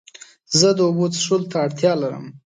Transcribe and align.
زه 0.59 0.69
د 0.77 0.79
اوبو 0.87 1.05
څښلو 1.13 1.47
ته 1.51 1.57
اړتیا 1.65 1.93
لرم. 2.01 2.25